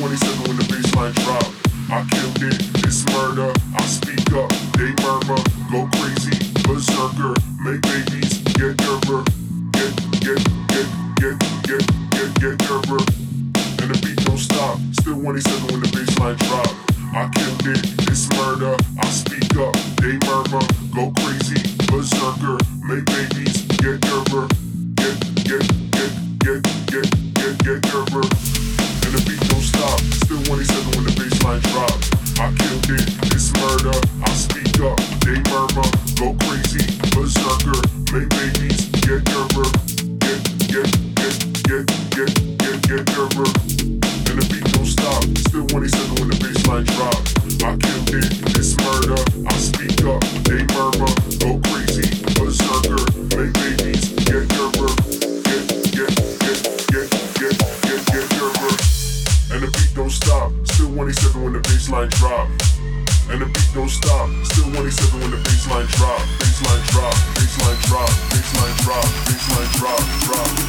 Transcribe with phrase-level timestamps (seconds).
[0.00, 1.44] 27 when the bassline drop.
[1.92, 2.56] I killed it,
[2.88, 3.52] it's murder.
[3.76, 4.48] I speak up,
[4.80, 5.36] they murmur,
[5.68, 6.32] go crazy,
[6.64, 9.20] berserker, make babies, get nerver,
[9.76, 9.92] get,
[10.24, 10.40] get,
[10.72, 10.88] get,
[11.20, 11.36] get,
[11.68, 11.84] get,
[12.16, 12.96] get, get nerver.
[13.76, 16.72] And the beat don't stop, still 27 when the bassline drop.
[17.12, 18.80] I killed it, it's murder.
[19.04, 20.64] I speak up, they murmur,
[20.96, 21.60] go crazy,
[21.92, 22.56] berserker,
[22.88, 24.48] make babies, get nerver,
[24.96, 25.12] get,
[25.44, 25.60] get,
[25.92, 27.04] get, get, get,
[27.36, 28.24] get, get nerver.
[29.04, 29.49] And the beat
[29.80, 30.00] top.
[30.24, 31.96] Still 27 when the bassline drop.
[32.36, 33.96] I killed it, it's murder.
[34.20, 35.88] I speak up, they murmur.
[36.20, 36.84] Go crazy,
[37.16, 37.80] berserker.
[38.12, 39.68] Make babies, get gerber.
[40.20, 43.48] Get, get, get, get, get, get, get gerber.
[44.28, 45.24] And the beat don't stop.
[45.48, 47.20] Still 27 when the bassline drop.
[47.64, 49.20] I killed it, it's murder.
[49.48, 49.79] I speak
[60.20, 60.52] stop.
[60.64, 62.48] Still 27 when the bassline drop.
[63.30, 64.28] And the beat don't stop.
[64.44, 66.20] Still 27 when the bassline drop.
[66.38, 67.14] Bassline drop.
[67.36, 68.10] Bassline drop.
[68.30, 69.04] Bassline drop.
[69.26, 70.02] Bassline drop.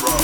[0.00, 0.15] Drop.